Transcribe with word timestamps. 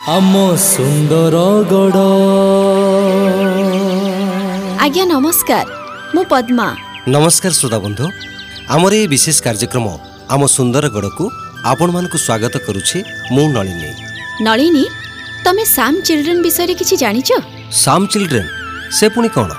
ଆମ 0.00 0.34
ସୁନ୍ଦରଗଡ଼ 0.56 1.96
ଆଜ୍ଞା 4.84 5.04
ନମସ୍କାର। 5.12 5.66
ମୁଁ 6.14 6.24
ପଦ୍ମା। 6.32 6.66
ନମସ୍କାର 7.14 7.52
ଶ୍ରୋତା 7.60 7.78
ବନ୍ଧୁ। 7.84 8.04
ଆମର 8.74 8.92
ଏହି 8.96 9.06
ବିଶେଷ 9.12 9.36
କାର୍ଯ୍ୟକ୍ରମ 9.46 9.86
ଆମ 10.32 10.42
ସୁନ୍ଦରଗଡ଼କୁ 10.56 11.24
ଆପଣମାନଙ୍କୁ 11.72 12.18
ସ୍ୱାଗତ 12.26 12.54
କରୁଛି 12.66 12.98
ମୁଁ 13.34 13.46
ନଳିନୀ। 13.56 13.90
ନଳିନୀ 14.46 14.84
ତମେ 15.44 15.62
ସାମ୍ 15.76 15.98
ଚିଲଡ୍ରେନ୍ 16.06 16.42
ବିଷୟରେ 16.46 16.74
କିଛି 16.80 16.94
ଜାଣିଛ? 17.02 17.30
Some 17.84 18.06
children? 18.12 18.48
ସେ 18.96 19.06
ପୁଣି 19.14 19.28
କ'ଣ? 19.36 19.50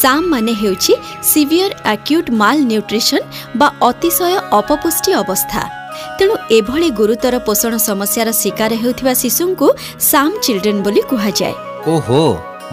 ସାମ୍ 0.00 0.26
ମାନେ 0.32 0.52
ହେଉଛି 0.62 0.92
ସିଭିୟର 1.30 1.72
ଆକ୍ୟୁଟ୍ 1.94 2.30
ମାଲ୍ 2.40 2.62
ନ୍ୟୁଟ୍ରିସନ୍ 2.70 3.26
ବା 3.58 3.68
ଅତିଶୟ 3.88 4.34
ଅପପୁଷ୍ଟି 4.58 5.10
ଅବସ୍ଥା। 5.22 5.77
ତେଣୁ 6.18 6.34
ଏଭଳି 6.58 6.88
ଗୁରୁତର 7.00 7.34
ପୋଷଣ 7.48 7.72
ସମସ୍ୟାର 7.88 8.28
ଶିକାର 8.42 8.72
ହେଉଥିବା 8.82 9.12
ଶିଶୁଙ୍କୁ 9.22 9.66
ସାମ୍ 10.10 10.34
ଚିଲଡ୍ରେନ୍ 10.44 10.80
ବୋଲି 10.86 11.02
କୁହାଯାଏ। 11.10 11.54
ଓହୋ 11.92 12.20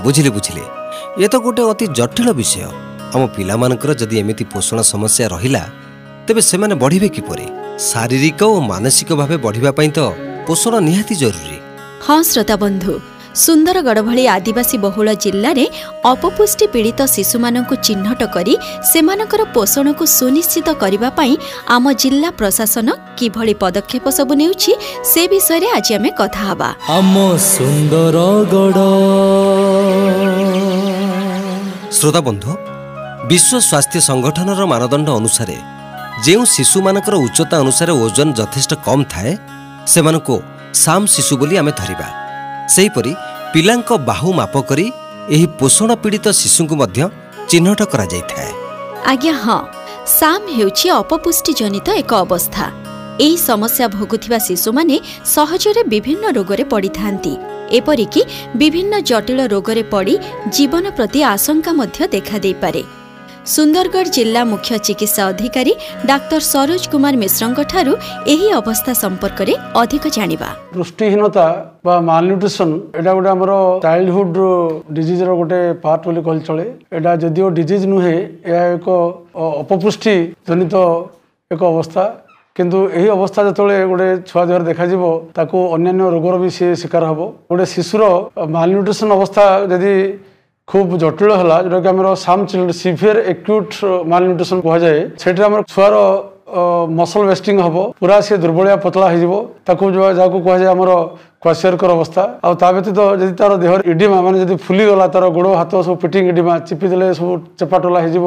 ବୁଝିଲି 0.04 0.30
ବୁଝିଲି। 0.36 0.64
ଏ 1.24 1.28
ତ 1.32 1.36
ଗୋଟେ 1.46 1.62
ଅତି 1.72 1.86
ଜଟିଳ 1.98 2.28
ବିଷୟ। 2.40 2.70
ଆମ 3.16 3.22
ପିଲାମାନଙ୍କର 3.36 3.92
ଯଦି 4.02 4.16
ଏମିତି 4.22 4.44
ପୋଷଣ 4.54 4.78
ସମସ୍ୟା 4.92 5.26
ରହିଲା 5.34 5.64
ତେବେ 6.26 6.42
ସେମାନେ 6.50 6.76
ବଢ଼ିବେ 6.84 7.10
କିପରି? 7.16 7.48
ଶାରୀରିକ 7.90 8.42
ଓ 8.56 8.58
ମାନସିକ 8.72 9.10
ଭାବେ 9.20 9.36
ବଢ଼ିବା 9.46 9.72
ପାଇଁ 9.78 9.90
ତ 9.98 10.00
ପୋଷଣ 10.48 10.74
ନିହାତି 10.88 11.14
ଜରୁରୀ। 11.22 11.58
ହଁ 12.06 12.20
ଶ୍ରୋତା 12.30 12.56
ବନ୍ଧୁ 12.64 12.94
ସୁନ୍ଦରଗଡ଼ 13.44 14.02
ଭଳି 14.08 14.24
ଆଦିବାସୀ 14.36 14.76
ବହୁଳ 14.86 15.08
ଜିଲ୍ଲାରେ 15.24 15.66
ଅପପୁଷ୍ଟି 16.12 16.66
ପୀଡ଼ିତ 16.74 17.00
ଶିଶୁମାନଙ୍କୁ 17.16 17.76
ଚିହ୍ନଟ 17.88 18.22
କରି 18.36 18.54
ସେମାନଙ୍କର 18.92 19.42
ପୋଷଣକୁ 19.56 20.04
ସୁନିଶ୍ଚିତ 20.20 20.68
କରିବା 20.84 21.10
ପାଇଁ 21.20 21.34
ଆମ 21.76 21.86
ଜିଲ୍ଲା 22.02 22.30
ପ୍ରଶାସନ 22.40 22.88
କିଭଳି 23.20 23.54
ପଦକ୍ଷେପ 23.64 24.06
ସବୁ 24.18 24.34
ନେଉଛି 24.42 24.72
ସେ 25.12 25.22
ବିଷୟରେ 25.32 25.68
ଆଜି 25.78 25.92
ଆମେ 25.98 26.10
କଥା 26.20 26.42
ହେବା। 26.50 26.70
ଆମ 26.98 27.16
ସୁନ୍ଦରଗଡ଼ 27.54 28.80
ଶ୍ରୋତା 31.98 32.22
ବନ୍ଧୁ 32.28 32.52
ବିଶ୍ୱ 33.30 33.62
ସ୍ୱାସ୍ଥ୍ୟ 33.70 34.00
ସଂଗଠନର 34.10 34.62
ମାନଦଣ୍ଡ 34.74 35.08
ଅନୁସାରେ 35.20 35.58
ଯେଉଁ 36.26 36.44
ଶିଶୁମାନଙ୍କର 36.56 37.16
ଉଚ୍ଚତା 37.26 37.56
ଅନୁସାରେ 37.64 37.92
ଓଜନ 38.06 38.28
ଯଥେଷ୍ଟ 38.40 38.72
କମ୍ 38.88 39.04
ଥାଏ 39.14 39.32
ସେମାନଙ୍କୁ 39.94 40.36
ସାମ୍ 40.84 41.06
ଶିଶୁ 41.14 41.34
ବୋଲି 41.40 41.56
ଆମେ 41.62 41.72
ଧରିବା। 41.82 42.08
ସେହିପରି 42.70 43.14
ପିଲାଙ୍କ 43.54 43.94
ବାହୁ 44.10 44.34
ମାପ 44.34 44.62
କରି 44.62 44.92
ଏହି 45.30 45.48
ପୋଷଣ 45.60 45.96
ପୀଡ଼ିତ 45.96 46.28
ଶିଶୁଙ୍କୁ 46.28 46.76
ମଧ୍ୟ 46.76 47.00
ଚିହ୍ନଟ 47.50 47.80
କରାଯାଇଥାଏ। 47.84 48.52
ଆଜ୍ଞା 49.06 49.34
ହଁ। 49.34 49.62
ସାମ୍ 50.20 50.48
ହେଉଛି 50.56 50.88
ଅପପୁଷ୍ଟି 50.90 51.54
ଜନିତ 51.54 51.90
ଏକ 51.90 52.12
ଅବସ୍ଥା। 52.16 52.66
ଏହି 53.22 53.38
ସମସ୍ୟା 53.38 53.88
ଭୋଗୁଥିବା 53.88 54.40
ଶିଶୁମାନେ 54.40 55.00
ସହଜରେ 55.26 55.84
ବିଭିନ୍ନ 55.84 56.26
ରୋଗରେ 56.30 56.64
ପଡ଼ିଥାନ୍ତି। 56.64 57.34
ଏପରିକି 57.72 58.22
ବିଭିନ୍ନ 58.56 58.94
ଜଟିଳ 59.00 59.40
ରୋଗରେ 59.48 59.84
ପଡ଼ି 59.84 60.16
ଜୀବନ 60.50 60.86
ପ୍ରତି 60.90 61.20
ଆଶଙ୍କା 61.24 61.72
ମଧ୍ୟ 61.74 62.08
ଦେଖାଦେଇପାରେ। 62.08 62.84
ସୁନ୍ଦରଗଡ଼ 63.54 64.10
ଜିଲ୍ଲା 64.16 64.42
ମୁଖ୍ୟ 64.52 64.78
ଚିକିତ୍ସା 64.86 65.24
ଅଧିକାରୀ 65.32 65.74
ଡାକ୍ତର 66.10 66.42
ସରୋଜ 66.54 66.84
କୁମାର 66.94 67.14
ମିଶ୍ରଙ୍କଠାରୁ 67.24 67.94
ଏହି 68.34 68.48
ଅବସ୍ଥା 68.60 68.92
ସମ୍ପର୍କରେ 69.04 69.54
ଅଧିକ 69.82 70.04
ଜାଣିବା। 70.18 70.50
ପୃଷ୍ଟିହୀନତା 70.74 71.46
ବା 71.86 71.96
ମାଲନ୍ୟୁଟ୍ରିସନ୍ 72.10 72.74
ଏଇଟା 72.98 73.12
ଗୋଟେ 73.18 73.30
ଆମର 73.36 73.52
ଚାଇଲ୍ଡହୁଡ୍ 73.86 74.40
ଡିଜିଜ୍ର 74.98 75.30
ଗୋଟେ 75.40 75.60
ପାର୍ଟ 75.84 76.02
ବୋଲି 76.08 76.22
କହିଲେ 76.26 76.44
ଚଳେ। 76.48 76.66
ଏଇଟା 76.96 77.12
ଯଦିଓ 77.24 77.48
ଡିଜିଜ୍ 77.58 77.86
ନୁହେଁ 77.94 78.18
ଏହା 78.50 78.66
ଏକ 78.76 78.88
ଅପପୁଷ୍ଟି 79.62 80.16
ଜନିତ 80.48 80.76
ଏକ 81.54 81.62
ଅବସ୍ଥା। 81.74 82.04
କିନ୍ତୁ 82.58 82.78
ଏହି 82.98 83.08
ଅବସ୍ଥା 83.18 83.40
ଯେତେବେଳେ 83.48 83.78
ଗୋଟେ 83.92 84.08
ଛୁଆ 84.30 84.44
ଦେହରେ 84.50 84.64
ଦେଖାଯିବ 84.70 85.04
ତାକୁ 85.38 85.58
ଅନ୍ୟାନ୍ୟ 85.76 86.04
ରୋଗର 86.16 86.36
ବି 86.42 86.50
ସିଏ 86.58 86.74
ଶିକାର 86.82 87.04
ହେବ। 87.12 87.20
ଗୋଟେ 87.50 87.66
ଶିଶୁର 87.74 88.04
ମାଲନ୍ୟୁଟ୍ରିସନ୍ 88.56 89.12
ଅବସ୍ଥା 89.18 89.44
ଯଦି 89.72 89.94
খুব 90.69 90.87
জটিল 91.03 91.31
ହେଲା 91.41 91.57
ଯେଉଁଟାକି 91.65 91.89
ଆମର 91.93 92.09
SAM 92.25 92.43
child 92.51 92.71
severe 92.81 93.17
acute 93.33 93.75
malnutrition 94.11 94.61
କୁହାଯାଏ 94.67 94.99
ସେଇଥିରେ 95.23 95.45
ଆମର 95.51 95.61
ଛୁଆର 95.73 95.95
ମସଲ୍ 96.99 97.27
ୱେଷ୍ଟିଂ 97.31 97.57
ହେବ 97.67 97.77
ପୁରା 98.01 98.17
ସିଏ 98.27 98.37
ଦୁର୍ବଳିଆ 98.45 98.77
ପତଳା 98.85 99.07
ହେଇଯିବ 99.13 99.33
ତାକୁ 99.67 99.85
ଯୋଉ- 99.95 100.15
ଯାହାକୁ 100.19 100.39
କୁହାଯାଏ 100.47 100.71
ଆମର 100.75 100.91
କ୍ୱାସିୟରକର 101.43 101.91
ଅବସ୍ଥା 101.99 102.23
ଆଉ 102.47 102.55
ତା 102.61 102.69
ବ୍ୟତୀତ 102.75 102.99
ଯଦି 103.21 103.35
ତାର 103.41 103.53
ଦେହରେ 103.63 103.83
ଇଡିମା 103.93 104.19
ମାନେ 104.27 104.37
ଯଦି 104.43 104.55
ଫୁଲିଗଲା 104.67 105.07
ତାର 105.15 105.25
ଗୋଡ଼ 105.37 105.49
ହାତ 105.61 105.73
ସବୁ 105.87 105.95
ପିଟିଂ 106.03 106.25
ଇଡିମା 106.33 106.55
ଚିପି 106.69 106.87
ଦେଲେ 106.93 107.07
ସବୁ 107.19 107.33
ଚେପାଟୋଲା 107.59 107.99
ହେଇଯିବ 108.05 108.25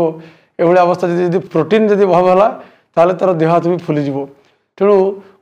ଏଭଳି 0.61 0.79
ଅବସ୍ଥା 0.85 1.05
ଯଦି 1.11 1.21
ଯଦି 1.27 1.39
ପ୍ରୋଟିନ୍ 1.53 1.85
ଯଦି 1.91 2.03
ଅଭାବ 2.09 2.25
ହେଲା 2.33 2.47
ତାହେଲେ 2.95 3.13
ତାର 3.19 3.29
ଦେହ 3.41 3.49
ହାତ 3.55 3.63
ବି 3.71 3.77
ଫୁଲିଯିବ 3.87 4.17
ତେଣୁ 4.77 4.95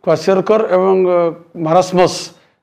କ୍ୱାସିୟରକର 0.05 0.59
ଏବଂ 0.75 0.95
ମାରାସ୍ମସ୍ 1.67 2.17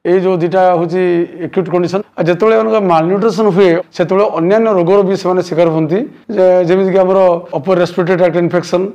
ଏଇ 0.05 0.19
ଯେଉଁ 0.23 0.35
ଦୁଇଟା 0.41 0.61
ହେଉଛି 0.79 1.01
ଏକ୍ୟୁଟ୍ 1.47 1.69
କଣ୍ଡିସନ୍ 1.73 2.03
ଆଉ 2.17 2.23
ଯେତେବେଳେ 2.27 2.55
ଏମାନଙ୍କ 2.59 2.77
ମାଲନ୍ୟୁଟ୍ରିସନ୍ 2.91 3.49
ହୁଏ 3.55 3.69
ସେତେବେଳେ 3.95 4.25
ଅନ୍ୟାନ୍ୟ 4.39 4.69
ରୋଗର 4.77 4.99
ବି 5.07 5.13
ସେମାନେ 5.23 5.41
ଶିକାର 5.47 5.67
ହୁଅନ୍ତି। 5.75 5.99
ଯେ- 6.35 6.61
ଯେମିତିକି 6.67 6.99
ଆମର 7.03 7.19
ଅପର 7.57 7.75
ରେସ୍ପିରେଟରୀ 7.81 8.15
ଟ୍ରାକ୍ଟ 8.19 8.37
ଇନଫେକ୍ସନ୍ 8.43 8.85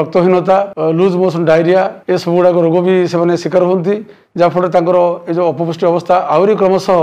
ରକ୍ତହୀନତା 0.00 0.56
ଲୁଜ୍ 0.98 1.16
ମୋସନ୍ 1.22 1.44
ଡାଇରିଆ 1.50 1.82
ଏସବୁ 2.14 2.30
ଗୁଡ଼ାକ 2.36 2.56
ରୋଗ 2.66 2.76
ବି 2.86 2.94
ସେମାନେ 3.12 3.32
ଶିକାର 3.42 3.62
ହୁଅନ୍ତି 3.70 3.94
ଯାହାଫଳରେ 4.38 4.68
ତାଙ୍କର 4.74 4.96
ଏ 5.30 5.32
ଯେଉଁ 5.36 5.46
ଅପପୁଷ୍ଟି 5.52 5.84
ଅବସ୍ଥା 5.90 6.14
ଆହୁରି 6.34 6.54
କ୍ରମଶଃ 6.60 6.98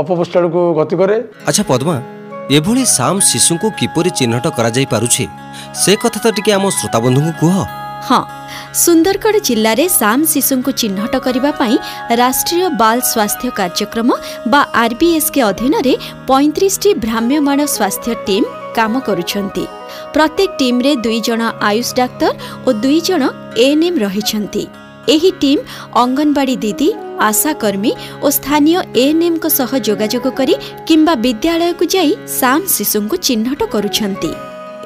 ଅପପୁଷ୍ଟି 0.00 0.34
ଆଡ଼କୁ 0.38 0.60
ଗତି 0.78 0.94
କରେ। 1.00 1.16
ଆଚ୍ଛା 1.48 1.62
ପଦ୍ମା 1.70 1.96
ଏଭଳି 2.56 2.82
ସାମ୍ 2.96 3.18
ଶିଶୁଙ୍କୁ 3.28 3.68
କିପରି 3.78 4.10
ଚିହ୍ନଟ 4.18 4.44
କରାଯାଇପାରୁଛି? 4.56 5.24
ସେ 5.80 5.92
କଥା 6.02 6.18
ତ 6.24 6.26
ଟିକେ 6.36 6.50
ଆମ 6.56 6.64
ଶ୍ରୋତାବନ୍ଧୁଙ୍କୁ 6.76 7.32
କୁହ। 7.40 7.54
ହଁ 8.08 8.20
ସୁନ୍ଦରଗଡ଼ 8.74 9.38
ଜିଲ୍ଲାରେ 9.48 9.84
ସାମ୍ 10.00 10.24
ଶିଶୁଙ୍କୁ 10.32 10.70
ଚିହ୍ନଟ 10.80 11.14
କରିବା 11.26 11.50
ପାଇଁ 11.60 11.76
ରାଷ୍ଟ୍ରୀୟ 12.20 12.66
ବାଲ୍ 12.80 13.02
ସ୍ୱାସ୍ଥ୍ୟ 13.12 13.50
କାର୍ଯ୍ୟକ୍ରମ 13.58 14.08
ବା 14.52 14.60
ଆର୍ବିଏସ୍କେ 14.84 15.40
ଅଧୀନରେ 15.50 15.94
ପଇଁତିରିଶଟି 16.30 16.90
ଭ୍ରାମ୍ୟମାଣ 17.04 17.58
ସ୍ୱାସ୍ଥ୍ୟ 17.76 18.14
ଟିମ୍ 18.26 18.46
କାମ 18.76 18.92
କରୁଛନ୍ତି। 19.08 19.64
ପ୍ରତ୍ୟେକ 20.14 20.50
ଟିମ୍ରେ 20.60 20.92
ଦୁଇ 21.04 21.20
ଜଣ 21.28 21.40
ଆୟୁଷ 21.70 21.88
ଡାକ୍ତର 22.00 22.32
ଓ 22.66 22.70
ଦୁଇ 22.82 23.00
ଜଣ 23.08 23.22
ଏଏନ୍ଏମ୍ 23.64 23.98
ରହିଛନ୍ତି। 24.04 24.64
ଏହି 25.14 25.30
ଟିମ୍ 25.42 25.62
ଅଙ୍ଗନବାଡି 26.02 26.56
ଦିଦି 26.64 26.88
ଆଶାକର୍ମୀ 27.28 27.92
ଓ 28.24 28.26
ସ୍ଥାନୀୟ 28.38 28.78
ଏଏନ୍ଏମ୍ଙ୍କ 29.02 29.46
ସହ 29.58 29.70
ଯୋଗାଯୋଗ 29.86 30.26
କରି 30.38 30.54
କିମ୍ବା 30.88 31.14
ବିଦ୍ୟାଳୟକୁ 31.24 31.84
ଯାଇ 31.94 32.12
ସାମ୍ 32.40 32.64
ଶିଶୁଙ୍କୁ 32.74 33.16
ଚିହ୍ନଟ 33.26 33.60
କରୁଛନ୍ତି। 33.74 34.32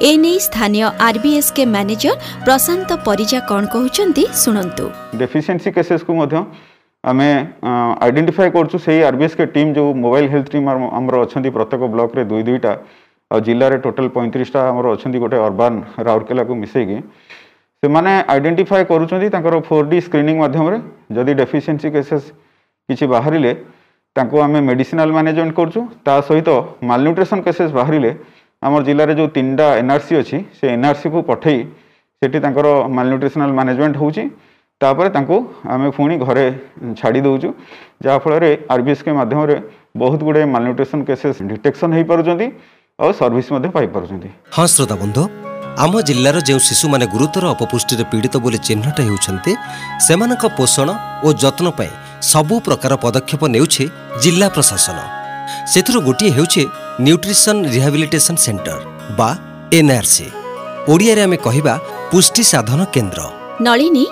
ଏନେଇ 0.09 0.39
ସ୍ଥାନୀୟ 0.45 0.87
ଆର୍ବିଏସ୍କେ 1.07 1.63
ମ୍ୟାନେଜର 1.73 2.13
ପ୍ରଶାନ୍ତ 2.45 2.89
ପରିଜା 3.07 3.39
କ'ଣ 3.49 3.63
କହୁଛନ୍ତି 3.75 4.23
ଶୁଣନ୍ତୁ। 4.41 4.85
ଡେଫିସିଏନ୍ସି 5.21 5.69
କେସେସ୍କୁ 5.75 6.11
ମଧ୍ୟ 6.19 6.39
ଆମେ 7.03 7.29
ଆଇଡେଣ୍ଟିଫାଏ 8.05 8.49
କରୁଛୁ। 8.55 8.77
ସେଇ 8.85 8.99
ଆର୍ବିଏସ୍କେ 9.09 9.45
ଟିମ୍ 9.55 9.71
ଯେଉଁ 9.77 9.89
ମୋବାଇଲ 10.03 10.25
ହେଲ୍ଥ 10.33 10.47
ଟିମ୍ 10.53 10.67
ଆମର 10.97 11.15
ଅଛନ୍ତି 11.25 11.49
ପ୍ରତ୍ୟେକ 11.55 11.81
ବ୍ଲକରେ 11.93 12.21
ଦୁଇ 12.31 12.43
ଦୁଇଟା 12.47 12.71
ଆଉ 13.31 13.39
ଜିଲ୍ଲାରେ 13.47 13.77
ଟୋଟାଲ 13.85 14.07
ପଇଁତିରିଶଟା 14.15 14.59
ଆମର 14.71 14.85
ଅଛନ୍ତି 14.95 15.17
ଗୋଟେ 15.23 15.37
ଅର୍ବାନ 15.47 15.73
ରାଉରକେଲାକୁ 16.07 16.53
ମିଶେଇକି। 16.63 16.97
ସେମାନେ 17.83 18.11
ଆଇଡେଣ୍ଟିଫାଏ 18.33 18.83
କରୁଛନ୍ତି 18.91 19.27
ତାଙ୍କର 19.35 19.55
ଫୋର୍ 19.67 19.87
ଡି 19.91 19.97
ସ୍କ୍ରିନିଂ 20.05 20.37
ମାଧ୍ୟମରେ। 20.43 20.77
ଯଦି 21.15 21.33
ଡେଫିସିଏନ୍ସି 21.41 21.87
କେସେସ୍ 21.95 22.27
କିଛି 22.89 23.05
ବାହାରିଲେ 23.13 23.51
ତାଙ୍କୁ 24.15 24.35
ଆମେ 24.45 24.59
ମେଡ଼ିସିନାଲ 24.67 25.09
ମ୍ୟାନେଜମେଣ୍ଟ 25.17 25.53
କରୁଛୁ। 25.59 25.79
ତା 26.05 26.13
ସହିତ 26.27 26.49
ମାଲନ୍ୟୁଟ୍ରିସନ୍ 26.89 27.41
କେସେସ୍ 27.45 27.71
ବାହାରିଲେ 27.79 28.11
ଆମର 28.62 28.80
ଜିଲ୍ଲାରେ 28.88 29.12
ଯେଉଁ 29.18 29.28
ତିନିଟା 29.36 29.66
ଏନ୍ଆର୍ସି 29.80 30.14
ଅଛି 30.20 30.38
ସେ 30.56 30.64
ଏନ୍ଆର୍ସିକୁ 30.76 31.18
ପଠେଇ 31.30 31.58
ସେଠି 32.22 32.38
ତାଙ୍କର 32.44 32.66
ମାଲନ୍ୟୁଟ୍ରିସନାଲ 32.96 33.50
ମ୍ୟାନେଜମେଣ୍ଟ 33.58 33.96
ହେଉଛି 34.02 34.24
ତାପରେ 34.80 35.08
ତାଙ୍କୁ 35.14 35.36
ଆମେ 35.74 35.88
ପୁଣି 35.96 36.14
ଘରେ 36.22 36.46
ଛାଡ଼ି 36.98 37.20
ଦେଉଛୁ 37.26 37.48
ଯାହାଫଳରେ 38.04 38.50
ଆର୍ବିଏସ୍କେ 38.74 39.10
ମାଧ୍ୟମରେ 39.18 39.56
ବହୁତ 39.96 40.20
ଗୁଡ଼ିଏ 40.26 40.46
ମାଲନ୍ୟୁଟ୍ରିସନ୍ 40.54 41.02
କେସେସ୍ 41.08 41.38
ଡିଟେକ୍ସନ୍ 41.50 41.94
ହେଇପାରୁଛନ୍ତି 41.96 42.46
ଆଉ 42.98 43.10
ସର୍ଭିସ୍ 43.20 43.50
ମଧ୍ୟ 43.54 43.68
ପାଇପାରୁଛନ୍ତି 43.76 44.28
ହଁ 44.54 44.66
ଶ୍ରୋତା 44.74 44.96
ବନ୍ଧୁ 45.02 45.22
ଆମ 45.84 45.92
ଜିଲ୍ଲାର 46.08 46.36
ଯେଉଁ 46.48 46.60
ଶିଶୁମାନେ 46.68 47.06
ଗୁରୁତର 47.12 47.44
ଅପପୁଷ୍ଟିରେ 47.54 48.04
ପୀଡ଼ିତ 48.10 48.34
ବୋଲି 48.44 48.58
ଚିହ୍ନଟ 48.66 48.98
ହେଉଛନ୍ତି 49.08 49.52
ସେମାନଙ୍କ 50.06 50.44
ପୋଷଣ 50.58 50.88
ଓ 51.24 51.28
ଯତ୍ନ 51.42 51.66
ପାଇଁ 51.78 51.92
ସବୁ 52.30 52.54
ପ୍ରକାର 52.66 52.92
ପଦକ୍ଷେପ 53.04 53.42
ନେଉଛି 53.54 53.84
ଜିଲ୍ଲା 54.22 54.48
ପ୍ରଶାସନ 54.56 54.98
ସେଥିରୁ 55.72 55.98
ଗୋଟିଏ 56.08 56.30
ହେଉଛି 56.36 56.62
ନ୍ୟୁଟ୍ରିସନ୍ 57.01 57.61
ରିହାବିଲିଟେସନ୍ 57.73 58.37
ସେଣ୍ଟର 58.37 58.79
ବା 59.17 59.29
ଏନ୍ଆର୍ସି 59.77 60.27
ଓଡ଼ିଆରେ 60.93 61.21
ଆମେ 61.27 61.37
କହିବା 61.45 61.73
ପୁଷ୍ଟି 62.11 62.43
ସାଧନ 62.53 62.79
କେନ୍ଦ୍ର। 62.93 63.21
ନଳିନୀ 63.65 64.05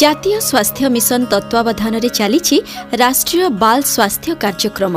ଜାତୀୟ 0.00 0.34
ସ୍ୱାସ୍ଥ୍ୟ 0.48 0.86
ମିଶନ 0.96 1.20
ତତ୍ତ୍ୱାବଧାନରେ 1.32 2.08
ଚାଲିଛି 2.18 2.56
ରାଷ୍ଟ୍ରୀୟ 3.02 3.46
ବାଲ୍ 3.62 3.84
ସ୍ୱାସ୍ଥ୍ୟ 3.94 4.32
କାର୍ଯ୍ୟକ୍ରମ। 4.42 4.94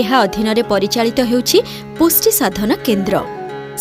ଏହା 0.00 0.16
ଅଧୀନରେ 0.26 0.62
ପରିଚାଳିତ 0.72 1.20
ହେଉଛି 1.30 1.58
ପୁଷ୍ଟି 1.98 2.30
ସାଧନ 2.40 2.70
କେନ୍ଦ୍ର। 2.86 3.14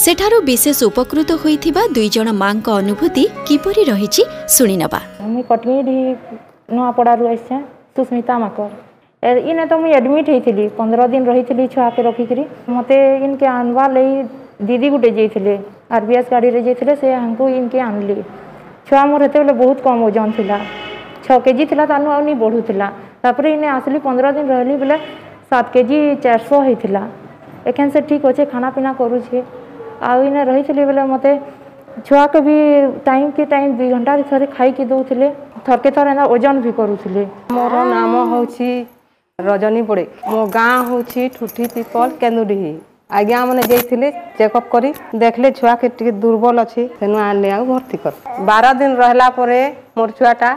ସେଠାରୁ 0.03 0.37
ବିଶେଷ 0.49 0.79
ଉପକୃତ 0.89 1.29
ହୋଇଥିବା 1.41 1.81
ଦୁଇ 1.95 2.09
ଜଣ 2.15 2.27
ମାଙ୍କ 2.43 2.67
ଅନୁଭୂତି 2.81 3.23
କିପରି 3.47 3.81
ରହିଛି 3.91 4.21
ଶୁଣିନେବା। 4.55 4.99
ମୁଇଁ 5.33 5.43
ନୂଆପଡ଼ାରୁ 6.75 7.23
ଆସିଛେ 7.33 7.57
ସୁସ୍ମିତା 7.95 8.33
ମାକର। 8.43 8.69
ଏ 8.69 8.90
ଇନେ 9.23 9.63
ତ 9.65 9.73
ମୁଇଁ 9.77 9.93
ଆଡ଼ମିଟ୍ 9.95 10.29
ହେଇଥିଲି 10.31 10.63
ପନ୍ଦର 10.77 11.01
ଦିନ 11.09 11.23
ରହିଥିଲି 11.29 11.63
ଛୁଆକେ 11.73 12.01
ରଖିକିରି 12.05 12.43
ମୋତେ 12.69 12.95
ଇନକେ 13.25 13.45
ଆନବାର୍ 13.49 13.91
ଲାଗି 13.95 14.13
ଦିଦି 14.67 14.87
ଗୋଟେ 14.93 15.09
ଯାଇଥିଲେ 15.17 15.53
ଆର୍ 15.93 16.05
ବି 16.07 16.13
ଏସ୍ 16.19 16.29
ଗାଡ଼ିରେ 16.31 16.61
ଯାଇଥିଲେ 16.67 16.93
ସେ 17.01 17.07
ହାଙ୍କୁ 17.15 17.43
ଇନକେ 17.57 17.79
ଆନଲି 17.87 18.15
ଛୁଆ 18.87 19.01
ମୋର 19.09 19.21
ସେତେବେଳେ 19.23 19.53
ବହୁତ 19.61 19.77
କମ୍ 19.85 20.01
ଓଜନ 20.07 20.27
ଥିଲା 20.37 20.57
ଛଅ 21.25 21.37
କେଜି 21.45 21.63
ଥିଲା 21.71 21.83
ତାନୁ 21.91 22.07
ଆହୁରି 22.15 22.33
ବଢ଼ୁଥିଲା 22.43 22.87
ତାପରେ 23.21 23.47
ଇନେ 23.57 23.67
ଆସିଲି 23.73 23.99
ପନ୍ଦର 24.05 24.27
ଦିନ 24.37 24.47
ରହିଲି 24.51 24.75
ବେଲେ 24.81 24.97
ସାତ 25.49 25.65
କେଜି 25.75 25.97
ଚାରିଶହ 26.23 26.59
ହେଇଥିଲା 26.67 27.01
ଏଖେନ୍ 27.69 27.91
ସେ 27.93 27.99
ଠିକ୍ 28.09 28.25
ଅଛେ 28.29 28.43
ଖାନାପିନା 28.53 28.91
କରୁଛେ 28.99 29.39
ଆଉ 30.07 30.17
ଇନେ 30.29 30.41
ରହିଥିଲି 30.49 30.83
ବେଲେ 30.89 31.03
ମୋତେ 31.11 31.31
ଛୁଆକେ 32.05 32.39
ବି 32.45 32.55
ଟାଇମ୍ 33.05 33.29
କି 33.35 33.43
ଟାଇମ୍ 33.53 33.71
ଦୁଇ 33.77 33.89
ଘଣ୍ଟାରେ 33.93 34.23
ଥରେ 34.29 34.45
ଖାଇକି 34.55 34.83
ଦଉଥିଲେ 34.91 35.27
ଥରକେ 35.65 35.89
ଥର 35.95 36.05
ଏନ୍ତା 36.13 36.25
ଓଜନ 36.33 36.55
ବି 36.65 36.71
କରୁଥିଲେ 36.79 37.23
ମୋର 37.53 37.75
ନାମ 37.91 38.13
ହେଉଛି 38.31 38.71
ରଜନୀ 39.47 39.81
ବଡ଼େ 39.89 40.05
ମୋ 40.31 40.39
ଗାଁ 40.57 40.73
ହେଉଛି 40.89 41.21
ଠୁଠି 41.35 41.63
ପିପଲ 41.73 42.07
କେନ୍ଦୁଡିହି। 42.21 42.71
ଆଜ୍ଞା 43.17 43.39
ମାନେ 43.47 43.63
ଯାଇଥିଲେ 43.71 44.07
ଚେକଅପ୍ 44.37 44.67
କରି 44.73 44.89
ଦେଖିଲେ 45.21 45.49
ଛୁଆକେ 45.59 45.87
ଟିକେ 45.97 46.11
ଦୁର୍ବଳ 46.23 46.55
ଅଛି 46.65 46.81
ସେନୁ 46.99 47.17
ଆଣିଲେ 47.27 47.49
ଆଉ 47.55 47.63
ଭର୍ତ୍ତି 47.71 47.97
କର। 48.03 48.13
ବାର 48.49 48.65
ଦିନ 48.79 48.91
ରହିଲା 49.01 49.27
ପରେ 49.37 49.59
ମୋର 49.97 50.09
ଛୁଆଟା 50.17 50.49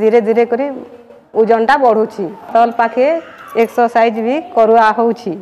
ଧୀରେ 0.00 0.20
ଧୀରେ 0.26 0.44
କରି 0.52 0.66
ଓଜନଟା 1.40 1.74
ବଢ଼ୁଛି। 1.84 2.24
ତଲ 2.52 2.68
ପାଖେ 2.80 3.06
ଏକ୍ସରସାଇଜ 3.62 4.16
ବି 4.26 4.34
କରୁଆ 4.56 4.86
ହେଉଛି। 4.98 5.32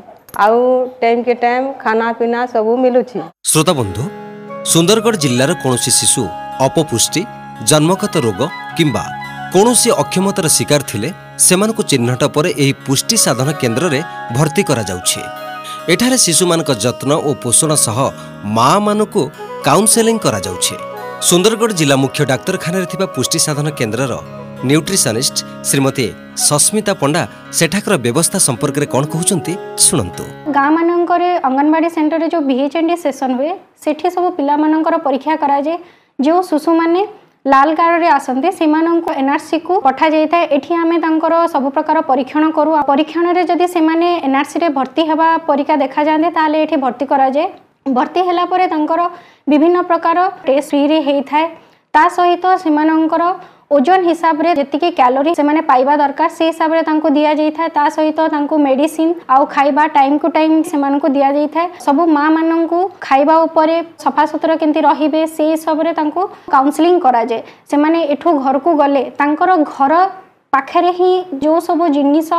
ଆଉ 0.44 0.58
ଟାଇମ୍ 1.00 1.22
କେ 1.26 1.34
ଟାଇମ୍ 1.42 1.66
ଖାନା 1.82 2.08
ପିନା 2.18 2.40
ସବୁ 2.54 2.72
ମିଳୁଛି 2.82 3.18
ଶ୍ରୋତାବନ୍ଧୁ 3.50 4.02
ସୁନ୍ଦରଗଡ଼ 4.72 5.16
ଜିଲ୍ଲାର 5.24 5.50
କୌଣସି 5.62 5.90
ଶିଶୁ 5.98 6.22
ଅପପୁଷ୍ଟି 6.66 7.22
ଜନ୍ମଗତ 7.70 8.14
ରୋଗ 8.26 8.40
କିମ୍ବା 8.76 9.04
କୌଣସି 9.54 9.88
ଅକ୍ଷମତାର 10.02 10.46
ଶିକାର 10.56 10.82
ଥିଲେ 10.90 11.08
ସେମାନଙ୍କୁ 11.46 11.82
ଚିହ୍ନଟ 11.90 12.22
ପରେ 12.34 12.50
ଏହି 12.62 12.72
ପୁଷ୍ଟି 12.86 13.16
ସାଧନ 13.24 13.48
କେନ୍ଦ୍ରରେ 13.62 14.00
ଭର୍ତ୍ତି 14.36 14.62
କରାଯାଉଛି। 14.70 15.20
ଏଠାରେ 15.92 16.16
ଶିଶୁମାନଙ୍କ 16.24 16.70
ଯତ୍ନ 16.84 17.10
ଓ 17.28 17.30
ପୋଷଣ 17.42 17.70
ସହ 17.86 17.98
ମାଆମାନଙ୍କୁ 18.56 19.22
କାଉନ୍ସେଲିଂ 19.66 20.18
କରାଯାଉଛି। 20.24 20.74
ସୁନ୍ଦରଗଡ଼ 21.28 21.72
ଜିଲ୍ଲା 21.78 21.96
ମୁଖ୍ୟ 22.02 22.20
ଡାକ୍ତରଖାନାରେ 22.32 22.86
ଥିବା 22.92 23.06
ପୁଷ୍ଟି 23.14 23.38
ସାଧନ 23.46 23.66
କେନ୍ଦ୍ରର 23.78 24.12
ନ୍ୟୁଟ୍ରିସନିଷ୍ଟ 24.68 25.36
ଶ୍ରୀମତୀ 25.68 26.06
ସସ୍ମିତା 26.48 26.92
ପଣ୍ଡା 27.00 27.22
ସେଠାକାର 27.58 27.94
ବ୍ୟବସ୍ଥା 28.04 28.38
ସମ୍ପର୍କରେ 28.48 28.86
କ'ଣ 28.92 29.02
କହୁଛନ୍ତି 29.12 29.52
ଶୁଣନ୍ତୁ। 29.86 30.24
ଗାଁମାନଙ୍କରେ 30.58 31.28
ଅଙ୍ଗନବାଡ଼ି 31.48 31.88
ସେଣ୍ଟରରେ 31.96 32.26
ଯେଉଁ 32.32 32.42
ଭିଏଚ୍ଏନ୍ଡି 32.50 32.94
ସେସନ୍ 33.04 33.34
ହୁଏ 33.38 33.52
ସେଠି 33.82 34.06
ସବୁ 34.14 34.28
ପିଲାମାନଙ୍କର 34.38 34.94
ପରୀକ୍ଷା 35.06 35.34
କରାଯାଏ। 35.42 35.76
ଯେଉଁ 36.24 36.40
ଶିଶୁମାନେ 36.50 37.00
ଲାଲ 37.50 37.68
କାର୍ଡ଼ରେ 37.78 38.08
ଆସନ୍ତି 38.18 38.48
ସେମାନଙ୍କୁ 38.56 39.10
ଏନ୍ଆର୍ସିକୁ 39.20 39.74
ପଠାଯାଇଥାଏ। 39.84 40.44
ଏଠି 40.56 40.72
ଆମେ 40.82 40.96
ତାଙ୍କର 41.04 41.34
ସବୁ 41.52 41.68
ପ୍ରକାର 41.76 41.98
ପରୀକ୍ଷଣ 42.10 42.44
କରୁ। 42.56 42.70
ଆଉ 42.78 42.84
ପରୀକ୍ଷଣରେ 42.90 43.42
ଯଦି 43.50 43.66
ସେମାନେ 43.74 44.08
ଏନ୍ଆର୍ସିରେ 44.26 44.68
ଭର୍ତ୍ତି 44.78 45.02
ହେବା 45.10 45.28
ପରିକା 45.48 45.74
ଦେଖାଯାଆନ୍ତି 45.82 46.30
ତାହେଲେ 46.36 46.58
ଏଠି 46.64 46.76
ଭର୍ତ୍ତି 46.84 47.04
କରାଯାଏ। 47.12 47.46
ଭର୍ତ୍ତି 47.96 48.20
ହେଲା 48.28 48.44
ପରେ 48.52 48.66
ତାଙ୍କର 48.72 49.00
ବିଭିନ୍ନ 49.50 49.78
ପ୍ରକାର 49.88 50.18
ଟେଷ୍ଟ 50.46 50.68
ଫ୍ରିରେ 50.70 50.98
ହେଇଥାଏ। 51.08 51.46
ତା 51.94 52.04
ସହିତ 52.16 52.44
ସେମାନଙ୍କର 52.64 53.22
ओजन 53.70 54.04
हिसाब 54.04 54.40
से 54.42 54.62
जी 54.64 54.90
क्यालोरी 54.90 55.34
से 55.34 55.60
पाइबा 55.60 55.96
दरकार, 55.96 56.28
से 56.28 56.44
हिसाब 56.44 56.74
से 56.74 57.10
दि 57.10 57.22
जाए 57.22 57.90
सहित 57.90 58.20
मेडिसीन 58.52 59.14
आउ 59.30 59.44
खाइबा 59.46 59.86
टाइम 59.86 60.16
टू 60.18 60.28
टाइम 60.28 60.62
से 60.62 60.78
दि 61.08 61.18
जाए 61.18 61.68
सब 61.80 62.00
माँ 62.08 62.30
मान 62.30 62.66
खाइबा 63.02 63.36
उपर 63.38 63.70
सफ़ा 64.04 64.26
सुतरा 64.26 64.56
कमी 64.56 64.80
रही 64.80 65.26
से 65.26 65.50
हिसाब 65.50 65.82
से 65.82 65.92
काउनसलींग 66.50 67.00
कराए 67.00 67.42
से 67.70 67.76
घर 68.32 68.58
को 68.58 68.74
गले 68.74 69.02
घर 69.56 69.94
पाखे 70.52 70.86
ही 70.92 71.24
जो 71.34 71.60
सब 71.60 71.86
जिनस 71.88 72.30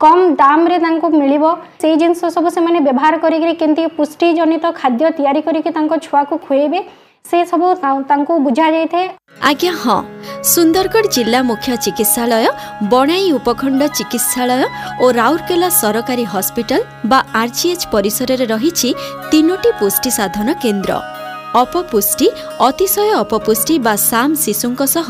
कम 0.00 0.34
दाम 0.34 0.66
रे 0.66 0.78
मिल 0.78 1.38
जिन 1.96 2.14
सबसे 2.14 2.60
व्यवहार 2.80 3.18
करमती 3.18 3.86
पुष्टिजनित 3.86 4.66
खाद्य 4.66 5.14
या 5.20 5.96
छुआ 5.96 6.24
को 6.24 6.36
खुएबे, 6.36 6.84
से 7.30 7.44
सब 7.44 7.74
बुझा 8.38 8.70
जाए 8.70 9.08
ଆଜ୍ଞା 9.48 9.72
ହଁ 9.82 9.98
ସୁନ୍ଦରଗଡ଼ 10.52 11.06
ଜିଲ୍ଲା 11.16 11.40
ମୁଖ୍ୟ 11.50 11.76
ଚିକିତ୍ସାଳୟ 11.84 12.46
ବଣାଇ 12.92 13.28
ଉପଖଣ୍ଡ 13.38 13.80
ଚିକିତ୍ସାଳୟ 13.98 14.64
ଓ 15.02 15.04
ରାଉରକେଲା 15.20 15.68
ସରକାରୀ 15.80 16.24
ହସ୍ପିଟାଲ 16.34 16.80
ବା 17.10 17.18
ଆର୍ଜିଏଚ୍ 17.42 17.84
ପରିସରରେ 17.92 18.44
ରହିଛି 18.52 18.88
ତିନୋଟି 19.30 19.70
ପୁଷ୍ଟି 19.80 20.10
ସାଧନ 20.18 20.48
କେନ୍ଦ୍ର। 20.62 20.92
ଅପପୁଷ୍ଟି 21.62 22.26
ଅତିଶୟ 22.68 23.08
ଅପପୁଷ୍ଟି 23.22 23.74
ବା 23.86 23.94
ସାମ୍ 24.10 24.34
ଶିଶୁଙ୍କ 24.44 24.80
ସହ 24.94 25.08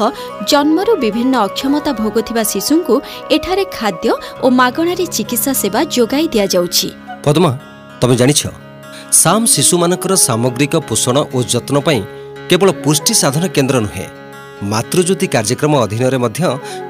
ଜନ୍ମରୁ 0.51 0.93
ବିଭିନ୍ନ 1.05 1.35
ଅକ୍ଷମତା 1.47 1.93
ଭୋଗୁଥିବା 2.01 2.43
ଶିଶୁଙ୍କୁ 2.53 2.95
ଏଠାରେ 3.37 3.65
ଖାଦ୍ୟ 3.79 4.11
ଓ 4.45 4.47
ମାଗଣାରେ 4.61 5.05
ଚିକିତ୍ସା 5.17 5.53
ସେବା 5.63 5.81
ଯୋଗାଇ 5.97 6.27
ଦିଆଯାଉଛି। 6.35 6.89
ପଦ୍ମା 7.27 7.51
ତମେ 8.01 8.15
ଜାଣିଛ 8.21 8.43
ସାମ୍ 9.23 9.45
ଶିଶୁମାନଙ୍କର 9.55 10.13
ସାମଗ୍ରିକ 10.27 10.75
ପୋଷଣ 10.89 11.17
ଓ 11.35 11.39
ଯତ୍ନ 11.53 11.77
ପାଇଁ 11.87 12.01
କେବଳ 12.49 12.69
ପୁଷ୍ଟି 12.85 13.13
ସାଧନ 13.23 13.45
କେନ୍ଦ୍ର 13.57 13.77
ନୁହେଁ 13.87 14.07
ମାତୃଜ୍ୟୋତି 14.63 15.27
କାର୍ଯ୍ୟକ୍ରମ 15.27 15.73
ଅଧୀନରେ 15.85 16.19
ମଧ୍ୟ 16.25 16.41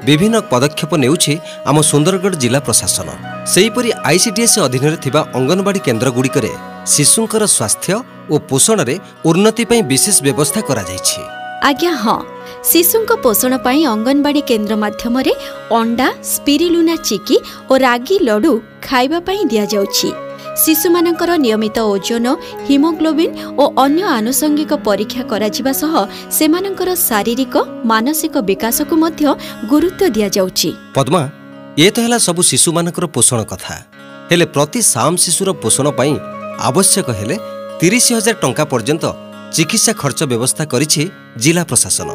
ବିଭିନ୍ନ 0.05 0.35
ପଦକ୍ଷେପ 0.51 0.91
ନେଉଛି 1.03 1.33
ଆମ 1.69 1.77
ସୁନ୍ଦରଗଡ଼ 1.91 2.35
ଜିଲ୍ଲା 2.43 2.59
ପ୍ରଶାସନ। 2.59 3.07
ସେହିପରି 3.53 3.89
ଆଇସିଡିଏସ୍ 4.09 4.57
ଅଧୀନରେ 4.67 4.97
ଥିବା 5.05 5.21
ଅଙ୍ଗନବାଡ଼ି 5.37 5.79
କେନ୍ଦ୍ରଗୁଡ଼ିକରେ 5.87 6.51
ଶିଶୁଙ୍କର 6.93 7.43
ସ୍ୱାସ୍ଥ୍ୟ 7.57 7.95
ଓ 8.31 8.35
ପୋଷଣରେ 8.49 8.95
ଉନ୍ନତି 9.25 9.63
ପାଇଁ 9.69 9.81
ବିଶେଷ 9.91 10.17
ବ୍ୟବସ୍ଥା 10.25 10.61
କରାଯାଇଛି। 10.69 11.21
ଆଜ୍ଞା 11.69 11.91
ହଁ। 12.03 12.19
ଶିଶୁଙ୍କ 12.63 13.11
ପୋଷଣ 13.25 13.51
ପାଇଁ 13.57 13.81
ଅଙ୍ଗନବାଡ଼ି 13.93 14.41
କେନ୍ଦ୍ର 14.41 14.73
ମାଧ୍ୟମରେ 14.75 15.33
ଅଣ୍ଡା 15.79 16.07
ସ୍ପିରିଲୁନା 16.23 16.95
ଚିକି 17.07 17.37
ଓ 17.69 17.73
ରାଗି 17.77 18.17
ଲଡୁ 18.27 18.53
ଖାଇବା 18.87 19.19
ପାଇଁ 19.19 19.41
ଦିଆଯାଉଛି। 19.45 20.09
ଶିଶୁମାନଙ୍କର 20.63 21.31
ନିୟମିତ 21.45 21.77
ଓଜନ 21.93 22.25
ହିମୋଗ୍ଲୋବିନ୍ 22.67 23.33
ଓ 23.61 23.63
ଅନ୍ୟ 23.83 24.03
ଆନୁଷଙ୍ଗିକ 24.17 24.71
ପରୀକ୍ଷା 24.87 25.23
କରାଯିବା 25.31 25.71
ସହ 25.81 25.93
ସେମାନଙ୍କର 26.37 26.89
ଶାରୀରିକ 27.07 27.55
ମାନସିକ 27.91 28.35
ବିକାଶକୁ 28.49 28.93
ମଧ୍ୟ 29.03 29.23
ଗୁରୁତ୍ୱ 29.71 30.11
ଦିଆଯାଉଛି। 30.15 30.69
ପଦ୍ମା 30.97 31.21
ଏ 31.85 31.87
ତ 31.93 31.97
ହେଲା 32.03 32.17
ସବୁ 32.27 32.41
ଶିଶୁମାନଙ୍କର 32.49 33.05
ପୋଷଣ 33.15 33.39
କଥା। 33.51 33.75
ହେଲେ 34.29 34.45
ପ୍ରତି 34.55 34.79
ସାମ୍ 34.93 35.17
ଶିଶୁର 35.23 35.49
ପୋଷଣ 35.63 35.87
ପାଇଁ 35.99 36.13
ଆବଶ୍ୟକ 36.69 37.07
ହେଲେ 37.19 37.35
ତିରିଶ 37.79 38.05
ହଜାର 38.17 38.35
ଟଙ୍କା 38.43 38.63
ପର୍ଯ୍ୟନ୍ତ 38.71 39.05
ଚିକିତ୍ସା 39.55 39.91
ଖର୍ଚ୍ଚ 40.01 40.21
ବ୍ୟବସ୍ଥା 40.31 40.63
କରିଛି 40.73 41.01
ଜିଲ୍ଲା 41.43 41.63
ପ୍ରଶାସନ। 41.69 42.09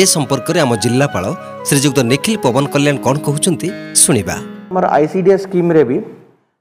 ଏ 0.00 0.02
ସମ୍ପର୍କରେ 0.14 0.58
ଆମ 0.64 0.72
ଜିଲ୍ଲାପାଳ 0.84 1.24
ଶ୍ରୀଯୁକ୍ତ 1.68 1.98
ନିଖିଲ 2.12 2.36
ପବନ 2.44 2.64
କଲ୍ୟାଣ 2.74 2.96
କ'ଣ 3.06 3.16
କହୁଛନ୍ତି 3.26 3.68
ଶୁଣିବା। 4.02 4.36
ଆମର 4.70 4.84
ଆଇ 4.96 5.04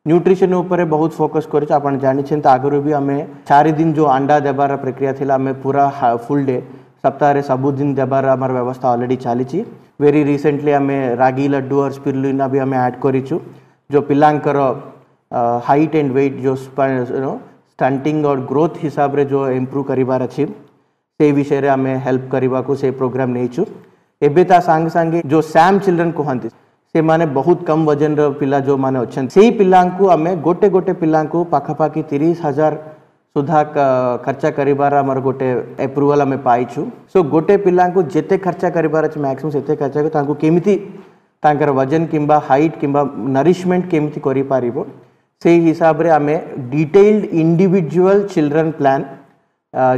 ન્યુટ્રિશન 0.05 0.51
ઉપર 0.55 0.77
બહુ 0.85 0.97
જ 1.03 1.13
ફોકસ 1.13 1.45
કર્યું 1.47 1.63
છે 1.65 1.75
આપણે 1.75 1.99
જાણી 2.01 2.25
છીએ 2.25 2.41
તો 2.41 2.49
આગળ 2.49 2.75
બી 2.81 2.95
અમે 2.95 3.15
ચારી 3.45 3.75
દિન 3.77 3.93
જો 3.93 4.03
અંડા 4.09 4.39
દેବାର 4.43 4.75
પ્રક્રિયા 4.79 5.15
થયેલા 5.15 5.37
અમે 5.41 5.53
પૂરા 5.61 6.11
ફૂલ 6.25 6.43
ડે 6.43 6.57
સપ્તાહે 7.03 7.41
સબુદિન 7.47 7.95
દેબાર 7.95 8.23
અમાર 8.31 8.51
વ્યવસ્થા 8.53 8.91
ઓલરેડી 8.91 9.21
ચાલી 9.23 9.47
છે 9.47 9.61
વેરી 9.99 10.25
રિસેન્ટલી 10.27 10.75
અમે 10.75 10.97
રાગી 11.17 11.47
લડ્ડુ 11.49 11.79
ઓર 11.83 11.89
સ્પિરુલિના 11.93 12.49
બી 12.49 12.61
અમે 12.61 12.77
એડ 12.81 12.99
કરીશું 13.01 13.41
જો 13.89 14.01
પિલાંકર 14.09 14.57
હાઇટ 15.67 15.95
એન્ડ 15.95 16.13
વેઇટ 16.13 16.37
જો 16.43 16.53
ଷ୍ଟାଣ୍ଟିଂ 17.73 18.19
ଅର୍ 18.25 18.43
ଗ୍ରୋଥ୍ 18.47 18.77
ହିସାବରେ 18.81 19.23
ଯେଉଁ 19.31 19.47
ଇମ୍ପ୍ରୁଭ୍ 19.55 19.87
କରିବାର 19.87 20.27
ଅଛି 20.29 20.43
ସେଇ 21.19 21.31
ବିଷୟରେ 21.31 21.69
ଆମେ 21.69 21.93
ହେଲ୍ପ 22.05 22.25
କରିବାକୁ 22.31 22.71
ସେ 22.81 22.87
ପ୍ରୋଗ୍ରାମ୍ 22.99 23.33
ନେଇଛୁ 23.37 23.61
ଏବେ 24.21 24.43
ତା 24.49 24.57
ସାଙ୍ଗେ 24.61 24.91
ସାଙ୍ଗେ 24.91 25.19
ଯେଉଁ 25.25 25.41
ସ୍ୟାମ୍ 25.43 25.77
ଚିଲ୍ଡ୍ରେନ୍ 25.79 26.13
କୁହନ୍ତି 26.19 26.49
ସେମାନେ 26.95 27.25
ବହୁତ 27.37 27.59
କମ୍ 27.67 27.81
ଓଜନର 27.91 28.25
ପିଲା 28.39 28.59
ଯେଉଁମାନେ 28.67 28.97
ଅଛନ୍ତି 29.05 29.31
ସେଇ 29.35 29.49
ପିଲାଙ୍କୁ 29.59 30.03
ଆମେ 30.13 30.31
ଗୋଟେ 30.45 30.67
ଗୋଟେ 30.75 30.93
ପିଲାଙ୍କୁ 31.01 31.39
ପାଖାପାଖି 31.53 32.01
ତିରିଶ 32.11 32.37
ହଜାର 32.45 32.73
ସୁଦ୍ଧା 33.35 33.61
କ- 33.75 33.87
ଖର୍ଚ୍ଚ 34.25 34.51
କରିବାର 34.59 34.93
ଆମର 35.03 35.19
ଗୋଟେ 35.25 35.47
ଆପ୍ରୁଭାଲ୍ 35.85 36.21
ଆମେ 36.25 36.37
ପାଇଛୁ 36.45 36.81
ସୋ 37.11 37.17
ଗୋଟେ 37.33 37.55
ପିଲାଙ୍କୁ 37.65 37.99
ଯେତେ 38.13 38.35
ଖର୍ଚ୍ଚ 38.45 38.63
କରିବାର 38.77 39.03
ଅଛି 39.09 39.19
ମ୍ୟାକ୍ସିମମ୍ 39.25 39.53
ସେତେ 39.55 39.73
ଖର୍ଚ୍ଚ 39.81 39.95
କରି 39.97 40.13
ତାଙ୍କୁ 40.15 40.33
କେମିତି 40.43 40.73
ତାଙ୍କର 41.43 41.69
ଓଜନ 41.83 42.03
କିମ୍ବା 42.13 42.37
ହାଇଟ୍ 42.49 42.75
କିମ୍ବା 42.81 43.01
ନରିଶମେଣ୍ଟ 43.37 43.85
କେମିତି 43.93 44.19
କରିପାରିବ 44.27 44.77
ସେଇ 45.41 45.57
ହିସାବରେ 45.67 46.09
ଆମେ 46.17 46.35
detailed 46.73 47.21
individual 47.41 48.17
children 48.33 48.71
plan 48.79 49.03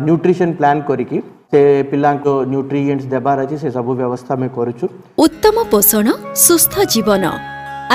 nutrition 0.06 0.54
plan 0.60 0.82
କରିକି 0.90 1.18
ସେ 1.54 1.60
ପିଲାଙ୍କୁ 1.92 2.32
ନ୍ୟୁଟ୍ରିଏଣ୍ଟସ୍ 2.52 3.10
ଦେବାର 3.14 3.38
ଅଛି 3.46 3.56
ସେ 3.62 3.70
ସବୁ 3.76 3.92
ବ୍ୟବସ୍ଥା 4.00 4.32
ଆମେ 4.36 4.48
କରୁଛୁ। 4.58 4.86
ଉତ୍ତମ 5.26 5.56
ପୋଷଣ 5.74 6.08
ସୁସ୍ଥ 6.46 6.74
ଜୀବନ। 6.94 7.24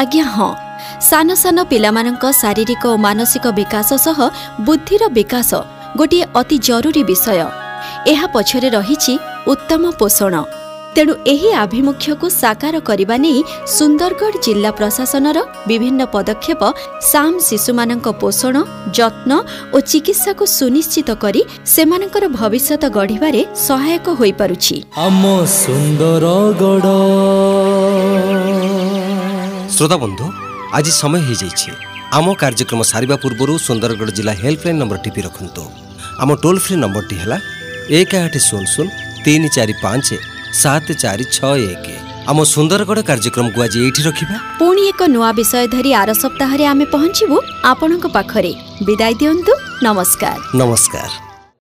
ଆଜ୍ଞା 0.00 0.24
ହଁ। 0.34 0.50
ସାନ 1.08 1.28
ସାନ 1.42 1.58
ପିଲାମାନଙ୍କ 1.72 2.24
ଶାରୀରିକ 2.42 2.82
ଓ 2.92 2.96
ମାନସିକ 3.06 3.44
ବିକାଶ 3.58 3.88
ସହ 4.06 4.18
ବୁଦ୍ଧିର 4.66 5.02
ବିକାଶ 5.18 5.50
ଗୋଟିଏ 5.98 6.24
ଅତି 6.40 6.56
ଜରୁରୀ 6.68 7.02
ବିଷୟ। 7.10 7.38
ଏହା 8.12 8.26
ପଛରେ 8.34 8.68
ରହିଛି 8.76 9.14
ଉତ୍ତମ 9.52 9.82
ପୋଷଣ। 10.00 10.34
ତେଣୁ 10.96 11.12
ଏହି 11.32 11.50
ଆଭିମୁଖ୍ୟକୁ 11.64 12.26
ସାକାର 12.42 12.74
କରିବା 12.88 13.16
ନେଇ 13.24 13.40
ସୁନ୍ଦରଗଡ଼ 13.76 14.34
ଜିଲ୍ଲା 14.46 14.70
ପ୍ରଶାସନର 14.78 15.38
ବିଭିନ୍ନ 15.68 16.00
ପଦକ୍ଷେପ 16.14 16.62
ସାମ୍ 17.10 17.38
ଶିଶୁମାନଙ୍କ 17.48 18.06
ପୋଷଣ 18.22 18.54
ଯତ୍ନ 18.98 19.30
ଓ 19.74 19.76
ଚିକିତ୍ସାକୁ 19.90 20.44
ସୁନିଶ୍ଚିତ 20.58 21.10
କରି 21.24 21.42
ସେମାନଙ୍କର 21.74 22.24
ଭବିଷ୍ୟତ 22.40 22.82
ଗଢ଼ିବାରେ 22.96 23.40
ସହାୟକ 23.68 24.06
ହୋଇପାରୁଛି। 24.20 24.76
ଆମ 25.06 25.22
ସୁନ୍ଦରଗଡ଼। 25.62 26.86
ଶ୍ରୋତା 29.74 29.96
ବନ୍ଧୁ 30.04 30.24
ଆଜି 30.76 30.92
ସମୟ 31.00 31.20
ହୋଇଯାଇଛି। 31.28 31.70
ଆମ 32.18 32.26
କାର୍ଯ୍ୟକ୍ରମ 32.42 32.80
ସାରିବା 32.92 33.16
ପୂର୍ବରୁ 33.22 33.52
ସୁନ୍ଦରଗଡ଼ 33.66 34.10
ଜିଲ୍ଲା 34.16 34.34
ହେଲ୍ପଲାଇନ୍ 34.42 34.80
ନମ୍ବର 34.80 34.98
ଟିପି 35.04 35.20
ରଖନ୍ତୁ। 35.26 35.62
ଆମ 36.22 36.30
ଟୋଲ୍ 36.42 36.60
ଫ୍ରି 36.64 36.74
ନମ୍ବରଟି 36.84 37.16
ହେଲା 37.22 37.38
ଏକ 37.98 38.10
ଆଠ 38.24 38.34
ଶୂନ 38.48 38.64
ଶୂନ 38.74 38.86
ତିନି 39.24 39.48
ଚାରି 39.56 39.74
ପାଞ୍ଚ 39.84 40.08
ସାତ 40.52 40.92
ଚାରି 40.92 41.24
ଛଅ 41.24 41.54
ଏକ। 41.56 41.86
ଆମ 42.28 42.42
ସୁନ୍ଦରଗଡ଼ 42.42 43.02
କାର୍ଯ୍ୟକ୍ରମକୁ 43.02 43.62
ଆଜି 43.62 43.78
ଏଇଠି 43.84 44.02
ରଖିବା? 44.02 44.36
ପୁଣି 44.58 44.82
ଏକ 44.88 45.02
ନୂଆ 45.08 45.32
ବିଷୟ 45.32 45.66
ଧରି 45.68 45.90
ଆର 45.94 46.10
ସପ୍ତାହରେ 46.12 46.64
ଆମେ 46.66 46.84
ପହଞ୍ଚିବୁ 46.84 47.36
ଆପଣଙ୍କ 47.64 48.06
ପାଖରେ। 48.06 48.52
ବିଦାୟ 48.84 49.14
ଦିଅନ୍ତୁ 49.14 49.52
ନମସ୍କାର। 49.82 50.38
ନମସ୍କାର। 50.54 51.31